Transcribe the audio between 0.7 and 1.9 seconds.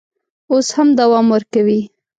هم دوام ورکوي.